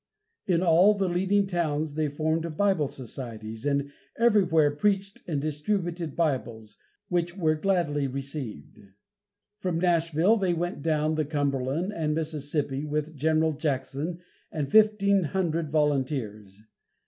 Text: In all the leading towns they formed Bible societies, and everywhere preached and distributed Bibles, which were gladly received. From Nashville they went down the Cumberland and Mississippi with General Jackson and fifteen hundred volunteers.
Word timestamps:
In 0.47 0.63
all 0.63 0.95
the 0.95 1.07
leading 1.07 1.45
towns 1.45 1.93
they 1.93 2.07
formed 2.09 2.57
Bible 2.57 2.87
societies, 2.87 3.67
and 3.67 3.91
everywhere 4.17 4.71
preached 4.71 5.21
and 5.27 5.39
distributed 5.39 6.15
Bibles, 6.15 6.79
which 7.09 7.37
were 7.37 7.53
gladly 7.53 8.07
received. 8.07 8.79
From 9.59 9.79
Nashville 9.79 10.37
they 10.37 10.55
went 10.55 10.81
down 10.81 11.13
the 11.13 11.23
Cumberland 11.25 11.93
and 11.93 12.15
Mississippi 12.15 12.83
with 12.83 13.15
General 13.15 13.53
Jackson 13.53 14.17
and 14.51 14.71
fifteen 14.71 15.21
hundred 15.23 15.69
volunteers. 15.69 16.59